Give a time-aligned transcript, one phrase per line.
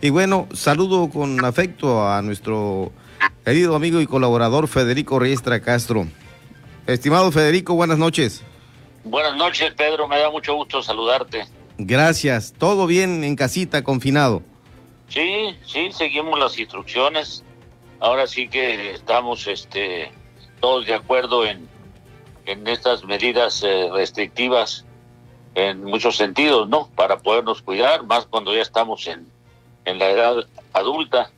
[0.00, 2.92] Y bueno, saludo con afecto a nuestro
[3.44, 6.06] querido amigo y colaborador Federico Riestra Castro.
[6.86, 8.42] Estimado Federico, buenas noches.
[9.04, 10.08] Buenas noches, Pedro.
[10.08, 11.46] Me da mucho gusto saludarte.
[11.78, 12.52] Gracias.
[12.56, 14.42] ¿Todo bien en casita, confinado?
[15.08, 17.44] Sí, sí, seguimos las instrucciones.
[18.00, 20.10] Ahora sí que estamos este,
[20.60, 21.68] todos de acuerdo en,
[22.46, 24.84] en estas medidas eh, restrictivas
[25.54, 26.88] en muchos sentidos, ¿no?
[26.94, 29.31] Para podernos cuidar, más cuando ya estamos en,
[29.84, 30.34] en la edad
[30.72, 31.30] adulta.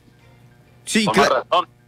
[0.85, 1.07] Sí,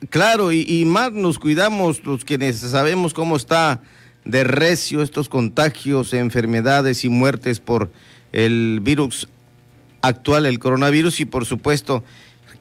[0.10, 3.82] claro, y, y, más nos cuidamos los quienes sabemos cómo está
[4.26, 7.92] de recio estos contagios, enfermedades y muertes por
[8.34, 9.30] el virus
[10.02, 12.04] actual, el coronavirus, y por supuesto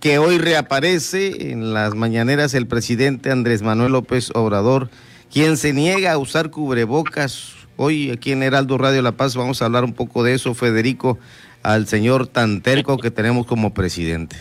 [0.01, 4.90] que hoy reaparece en las mañaneras el presidente Andrés Manuel López Obrador,
[5.32, 7.54] quien se niega a usar cubrebocas.
[7.76, 11.18] Hoy aquí en Heraldo Radio La Paz vamos a hablar un poco de eso, Federico,
[11.66, 14.37] al señor tan terco que tenemos como presidente.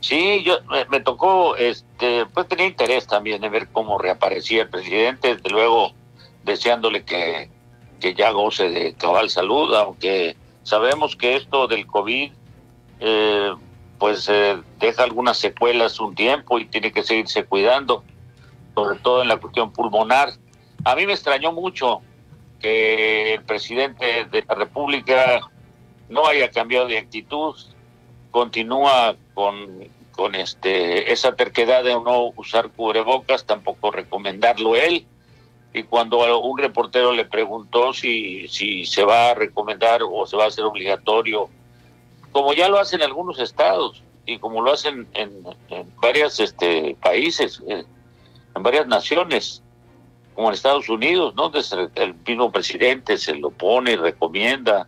[0.00, 0.58] Sí, yo
[0.90, 5.92] me, tocó, este, pues tenía interés también de ver cómo reaparecía el presidente, desde luego
[6.42, 7.48] deseándole que,
[8.00, 12.32] que ya goce de cabal salud, aunque sabemos que esto del COVID,
[12.98, 13.52] eh,
[14.00, 18.02] pues eh, deja algunas secuelas un tiempo y tiene que seguirse cuidando,
[18.74, 20.30] sobre todo en la cuestión pulmonar.
[20.84, 22.00] A mí me extrañó mucho
[22.58, 25.40] que el presidente de la República
[26.08, 27.54] no haya cambiado de actitud,
[28.30, 35.06] continúa con, con este esa terquedad de no usar cubrebocas, tampoco recomendarlo él.
[35.74, 40.44] Y cuando un reportero le preguntó si, si se va a recomendar o se va
[40.44, 41.48] a hacer obligatorio,
[42.30, 45.44] como ya lo hacen algunos estados y como lo hacen en,
[46.00, 47.84] varios este, países, eh,
[48.54, 49.62] en varias naciones,
[50.34, 51.48] como en Estados Unidos, ¿no?
[51.48, 54.86] Desde el mismo presidente se lo pone y recomienda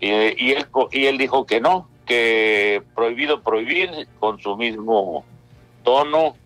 [0.00, 5.24] y, él, y él dijo que no, que prohibido prohibir con su mismo
[5.84, 6.36] tono.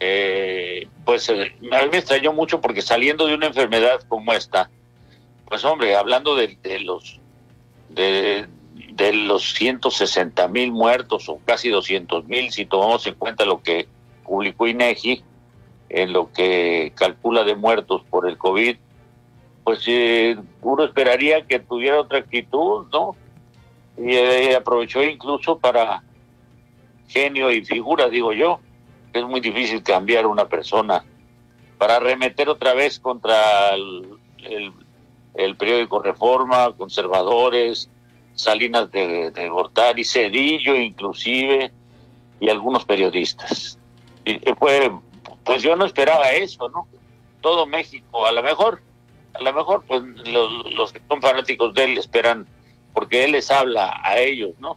[0.00, 4.70] Eh, pues eh, a mí me extrañó mucho porque saliendo de una enfermedad como esta,
[5.46, 7.20] pues hombre, hablando de, los
[7.90, 8.46] de,
[8.92, 13.88] de los 160 mil muertos o casi 200 mil, si tomamos en cuenta lo que
[14.24, 15.22] publicó INEGI,
[15.90, 18.76] en lo que calcula de muertos por el COVID,
[19.64, 23.16] pues eh, uno esperaría que tuviera otra actitud, ¿no?
[23.96, 26.02] Y eh, aprovechó incluso para
[27.08, 28.60] genio y figura, digo yo.
[29.12, 31.04] Es muy difícil cambiar una persona
[31.78, 34.18] para remeter otra vez contra el,
[35.58, 37.90] periódico Reforma, conservadores,
[38.34, 41.72] Salinas de, de Gortari, Cedillo inclusive,
[42.38, 43.78] y algunos periodistas.
[44.24, 44.90] Y fue,
[45.44, 46.86] pues yo no esperaba eso, ¿no?
[47.40, 48.82] Todo México, a lo mejor
[49.40, 52.46] a lo mejor pues los, que son fanáticos de él esperan
[52.92, 54.76] porque él les habla a ellos, ¿no?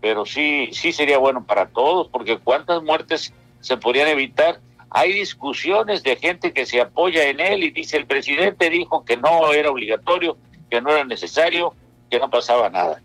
[0.00, 4.60] Pero sí, sí sería bueno para todos, porque cuántas muertes se podrían evitar.
[4.90, 9.16] Hay discusiones de gente que se apoya en él y dice el presidente dijo que
[9.16, 10.36] no era obligatorio,
[10.70, 11.74] que no era necesario,
[12.10, 13.02] que no pasaba nada.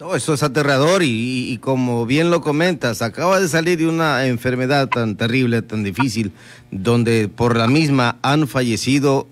[0.00, 4.88] No, eso es aterrador y, como bien lo comentas, acaba de salir de una enfermedad
[4.88, 6.30] tan terrible, tan difícil,
[6.70, 9.26] donde por la misma han fallecido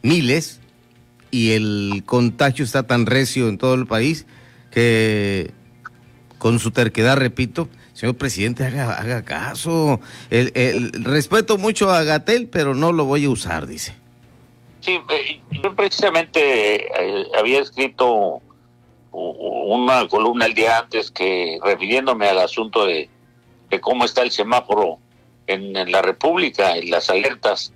[0.00, 0.60] miles
[1.30, 4.24] y el contagio está tan recio en todo el país
[4.70, 5.50] que
[6.38, 10.00] con su terquedad, repito, señor presidente, haga, haga caso.
[10.30, 13.94] El, respeto mucho a Gatel, pero no lo voy a usar, dice.
[14.80, 18.40] Sí, eh, yo precisamente eh, había escrito
[19.16, 23.08] una columna el día antes que refiriéndome al asunto de,
[23.80, 24.98] cómo está el semáforo
[25.46, 27.72] en, la República, en las alertas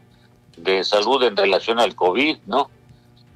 [0.56, 2.70] de salud en relación al COVID, ¿no?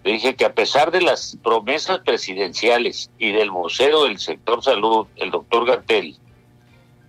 [0.04, 5.30] dije que a pesar de las promesas presidenciales y del vocero del sector salud, el
[5.30, 6.16] doctor Gatel,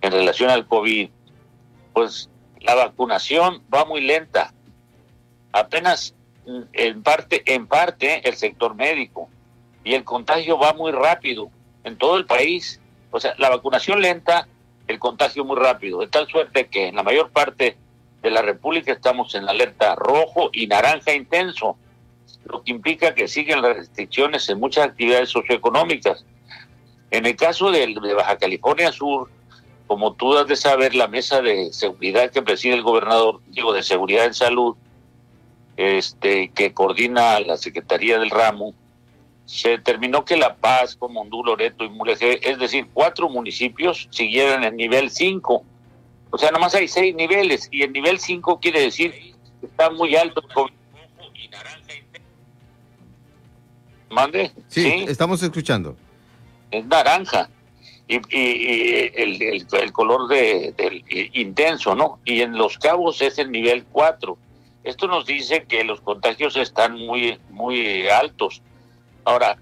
[0.00, 1.10] en relación al COVID,
[1.92, 2.30] pues
[2.60, 4.54] la vacunación va muy lenta.
[5.52, 6.14] Apenas
[6.46, 9.28] mm, en parte, en parte el sector médico,
[9.86, 11.48] y el contagio va muy rápido
[11.84, 12.80] en todo el país.
[13.12, 14.48] O sea, la vacunación lenta,
[14.88, 17.76] el contagio muy rápido, de tal suerte que en la mayor parte
[18.20, 21.76] de la República estamos en alerta rojo y naranja intenso,
[22.46, 26.24] lo que implica que siguen las restricciones en muchas actividades socioeconómicas.
[27.12, 29.30] En el caso de, de Baja California Sur,
[29.86, 33.84] como tú has de saber, la mesa de seguridad que preside el gobernador, digo, de
[33.84, 34.74] seguridad en salud,
[35.76, 38.74] este, que coordina la Secretaría del Ramo,
[39.46, 44.76] se determinó que La Paz, Comondú, Loreto y Mulegé, es decir, cuatro municipios, siguieran en
[44.76, 45.64] nivel 5.
[46.30, 50.16] O sea, nomás hay seis niveles y el nivel 5 quiere decir que está muy
[50.16, 50.42] alto
[54.10, 54.50] ¿Mande?
[54.68, 55.96] Sí, estamos escuchando.
[56.70, 57.48] es naranja
[58.08, 61.04] y, el, el, color de, del
[61.34, 62.20] intenso, ¿no?
[62.24, 64.38] Y en Los Cabos es el nivel 4.
[64.84, 68.62] Esto nos dice que los contagios están muy, muy altos.
[69.26, 69.58] Ahora,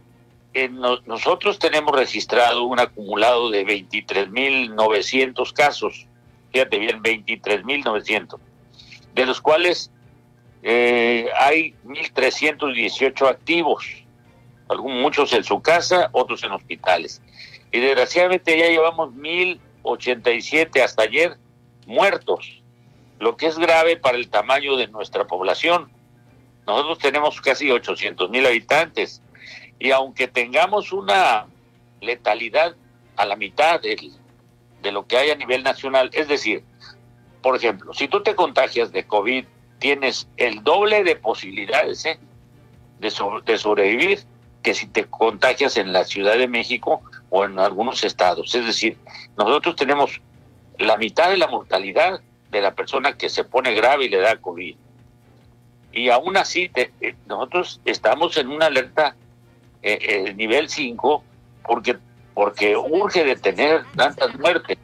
[1.07, 6.07] nosotros tenemos registrado un acumulado de 23.900 casos.
[6.53, 8.39] Fíjate bien, 23.900.
[9.15, 9.91] De los cuales
[10.63, 13.87] eh, hay 1.318 activos.
[14.69, 17.23] Algunos, muchos en su casa, otros en hospitales.
[17.73, 21.39] Y desgraciadamente ya llevamos 1.087 hasta ayer
[21.87, 22.63] muertos,
[23.19, 25.91] lo que es grave para el tamaño de nuestra población.
[26.67, 29.23] Nosotros tenemos casi 800 mil habitantes
[29.79, 31.47] y aunque tengamos una
[32.01, 32.75] letalidad
[33.17, 34.11] a la mitad de,
[34.83, 36.65] de lo que hay a nivel nacional, es decir,
[37.43, 39.45] por ejemplo, si tú te contagias de COVID,
[39.79, 42.19] tienes el doble de posibilidades ¿eh?
[43.01, 43.13] de,
[43.45, 44.21] de sobrevivir
[44.63, 48.55] que si te contagias en la Ciudad de México o en algunos estados.
[48.55, 48.97] Es decir,
[49.37, 50.23] nosotros tenemos
[50.79, 54.37] la mitad de la mortalidad de la persona que se pone grave y le da
[54.37, 54.77] COVID.
[55.93, 59.17] Y aún así, eh, nosotros estamos en una alerta
[59.85, 61.23] eh, nivel 5
[61.67, 61.99] porque,
[62.35, 64.79] porque urge detener tantas muertes.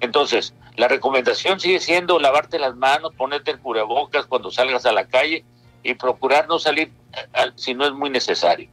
[0.00, 5.06] Entonces, la recomendación sigue siendo lavarte las manos, ponerte el cubrebocas cuando salgas a la
[5.06, 5.44] calle
[5.82, 8.68] y procurar no salir eh, si no es muy necesario.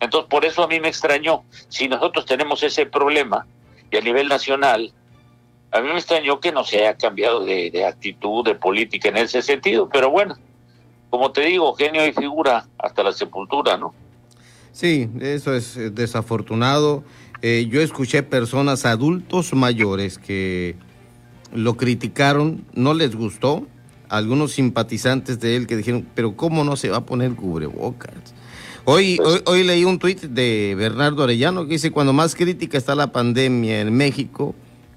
[0.00, 3.46] Entonces, por eso a mí me extrañó, si nosotros tenemos ese problema
[3.90, 4.92] y a nivel nacional,
[5.72, 9.42] a mí me extrañó que no se haya cambiado de, actitud, de política en ese
[9.42, 10.36] sentido, pero bueno,
[11.10, 13.94] como te digo, genio y figura hasta la sepultura, ¿no?
[14.72, 17.04] Sí, eso es eh, desafortunado.
[17.42, 20.76] Eh, yo escuché personas adultos mayores que
[21.54, 23.66] lo criticaron, no les gustó,
[24.08, 28.14] algunos simpatizantes de él que dijeron, pero ¿cómo no se va a poner cubrebocas?
[28.84, 32.94] Hoy, hoy, hoy, leí un tuit de Bernardo Arellano que dice, cuando más crítica está
[32.94, 34.54] la pandemia en México,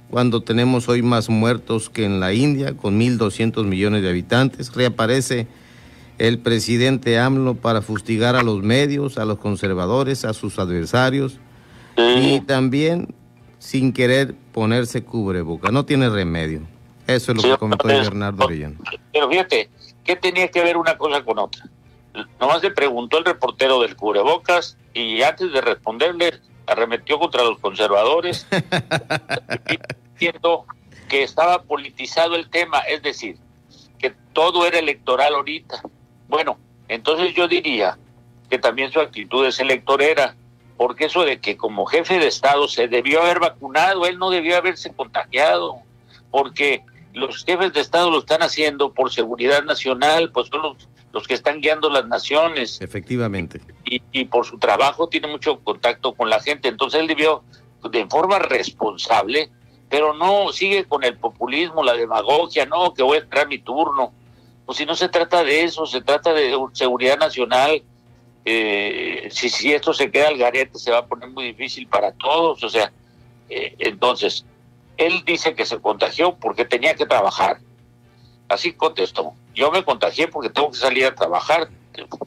[0.09, 5.47] cuando tenemos hoy más muertos que en la India, con 1.200 millones de habitantes, reaparece
[6.23, 11.37] el presidente AMLO para fustigar a los medios, a los conservadores, a sus adversarios,
[11.97, 13.13] y también
[13.59, 15.69] sin querer ponerse cubreboca.
[15.69, 16.61] No tiene remedio.
[17.07, 18.77] Eso es lo que comentó Bernardo Arellano.
[19.11, 19.69] Pero fíjate,
[20.05, 21.69] ¿qué tenía que ver una cosa con otra?
[22.39, 28.47] nomás le preguntó el reportero del cubrebocas y antes de responderle arremetió contra los conservadores
[30.13, 30.67] diciendo
[31.09, 33.37] que estaba politizado el tema, es decir,
[33.99, 35.81] que todo era electoral ahorita.
[36.33, 36.57] Bueno,
[36.87, 37.95] entonces yo diría
[38.49, 40.35] que también su actitud es electorera,
[40.77, 44.57] porque eso de que como jefe de Estado se debió haber vacunado, él no debió
[44.57, 45.75] haberse contagiado,
[46.31, 46.83] porque
[47.13, 51.35] los jefes de Estado lo están haciendo por seguridad nacional, pues son los los que
[51.35, 52.81] están guiando las naciones.
[52.81, 53.61] Efectivamente.
[53.85, 56.69] Y, por su trabajo tiene mucho contacto con la gente.
[56.69, 57.43] Entonces él debió,
[57.91, 59.51] de forma responsable,
[59.89, 64.11] pero no sigue con el populismo, la demagogia, no, que voy a esperar mi turno.
[64.65, 67.81] Pues si no se trata de eso, se trata de seguridad nacional.
[68.45, 72.11] Eh, si, si esto se queda al garete, se va a poner muy difícil para
[72.13, 72.63] todos.
[72.63, 72.91] O sea,
[73.49, 74.45] eh, entonces,
[74.97, 77.59] él dice que se contagió porque tenía que trabajar.
[78.47, 79.33] Así contestó.
[79.55, 81.69] Yo me contagié porque tengo que salir a trabajar,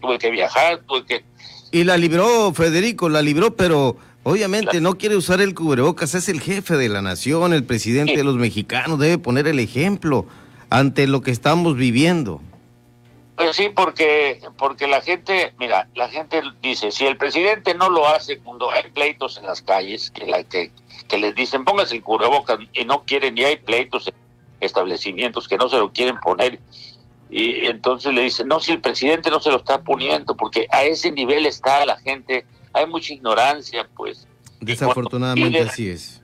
[0.01, 1.25] tuve que viajar, tuve que...
[1.73, 6.41] Y la libró, Federico, la libró, pero obviamente no quiere usar el cubrebocas, es el
[6.41, 10.27] jefe de la nación, el presidente de los mexicanos, debe poner el ejemplo
[10.71, 12.41] ante lo que estamos viviendo.
[13.37, 18.09] Pues sí, porque, porque la gente, mira, la gente dice, si el presidente no lo
[18.09, 20.71] hace cuando hay pleitos en las calles, que, la, que,
[21.07, 24.15] que les dicen póngase el cubrebocas y no quieren, y hay pleitos en
[24.61, 26.61] establecimientos que no se lo quieren poner
[27.29, 30.85] y entonces le dicen, no, si el presidente no se lo está poniendo, porque a
[30.85, 34.29] ese nivel está la gente, hay mucha ignorancia, pues.
[34.61, 36.23] Desafortunadamente así es.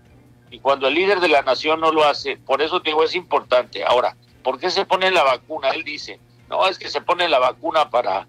[0.51, 3.83] Y cuando el líder de la nación no lo hace, por eso digo, es importante.
[3.85, 5.71] Ahora, ¿por qué se pone la vacuna?
[5.71, 8.27] Él dice, no, es que se pone la vacuna para,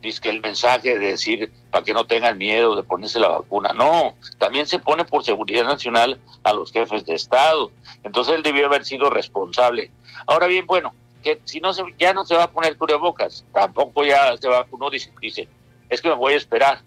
[0.00, 3.72] dice el mensaje de decir, para que no tengan miedo de ponerse la vacuna.
[3.72, 7.70] No, también se pone por seguridad nacional a los jefes de Estado.
[8.02, 9.90] Entonces él debió haber sido responsable.
[10.26, 14.04] Ahora bien, bueno, que si no se, ya no se va a poner cubrebocas, tampoco
[14.04, 15.48] ya se vacunó, dice, dice,
[15.88, 16.80] es que me voy a esperar.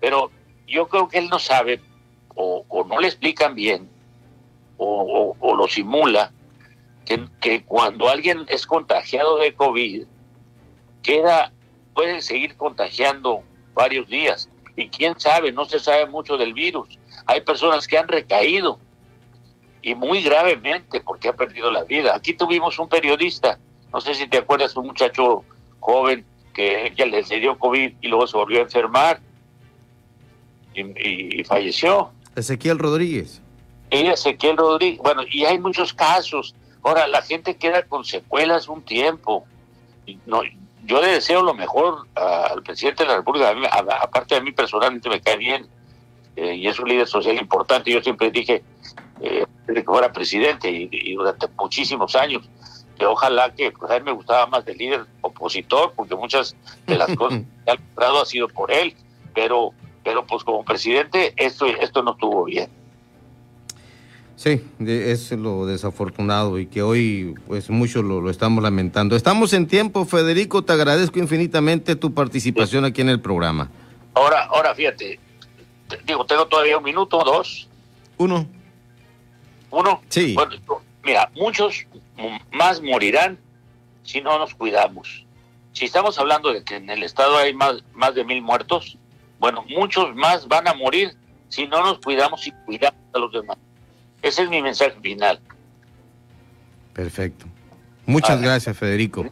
[0.00, 0.30] Pero
[0.66, 1.80] yo creo que él no sabe,
[2.34, 3.88] o, no le explican bien,
[4.76, 6.32] o, lo simula,
[7.08, 10.04] que, que, cuando alguien es contagiado de COVID,
[11.02, 11.52] queda,
[11.94, 14.48] puede seguir contagiando varios días.
[14.76, 16.98] Y quién sabe, no se sabe mucho del virus.
[17.26, 18.78] Hay personas que han recaído
[19.82, 22.14] y muy gravemente porque ha perdido la vida.
[22.14, 23.58] Aquí tuvimos un periodista,
[23.92, 25.44] no sé si te acuerdas, un muchacho
[25.80, 29.20] joven que ya le dio COVID y luego se volvió a enfermar.
[30.74, 32.12] y, falleció.
[32.36, 33.40] Ezequiel Rodríguez.
[33.90, 36.54] Y Ezequiel Rodríguez, bueno, y hay muchos casos.
[36.88, 39.44] Ahora, la gente queda con secuelas un tiempo.
[40.24, 40.40] No,
[40.84, 43.54] yo le deseo lo mejor al presidente de la República,
[44.00, 45.68] aparte de mí personalmente me cae bien,
[46.34, 47.92] eh, y es un líder social importante.
[47.92, 48.62] Yo siempre dije
[49.20, 52.48] eh, que fuera presidente y, durante muchísimos años,
[52.98, 56.96] que ojalá que, pues a mí me gustaba más del líder opositor, porque muchas de
[56.96, 58.94] las cosas que ha logrado ha sido por él,
[59.34, 62.70] pero, pero pues como presidente esto, esto no estuvo bien.
[64.38, 69.16] Sí, es lo desafortunado y que hoy pues mucho lo, lo, estamos lamentando.
[69.16, 73.68] Estamos en tiempo, Federico, te agradezco infinitamente tu participación aquí en el programa.
[74.14, 75.18] Ahora, ahora fíjate,
[76.06, 77.68] digo, tengo todavía un minuto dos.
[78.16, 78.46] Uno.
[79.72, 80.02] ¿Uno?
[80.08, 80.34] Sí.
[80.34, 80.52] Bueno,
[81.02, 81.84] mira, muchos
[82.52, 83.40] más morirán
[84.04, 85.26] si no nos cuidamos.
[85.72, 88.98] Si estamos hablando de que en el estado hay más, más de mil muertos,
[89.40, 91.10] bueno, muchos más van a morir
[91.48, 93.58] si no nos cuidamos y cuidamos a los demás.
[94.22, 95.40] Ese es mi mensaje final.
[96.92, 97.46] Perfecto.
[98.06, 99.26] Muchas gracias, Federico.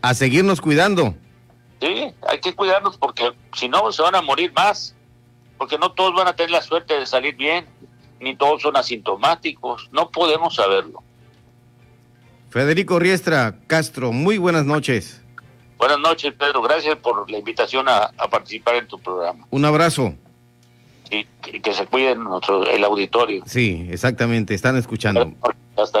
[0.00, 1.14] A seguirnos cuidando.
[1.80, 4.94] Sí, hay que cuidarnos porque si no se van a morir más
[5.62, 7.64] porque no todos van a tener la suerte de salir bien,
[8.18, 11.04] ni todos son asintomáticos, no podemos saberlo.
[12.50, 15.22] Federico Riestra Castro, muy buenas noches.
[15.78, 19.46] Buenas noches, Pedro, gracias por la invitación a, participar en tu programa.
[19.50, 20.16] Un abrazo.
[21.12, 21.26] Y
[21.60, 23.42] que, se cuiden nuestro, el auditorio.
[23.46, 25.30] Sí, exactamente, están escuchando.
[25.76, 26.00] Hasta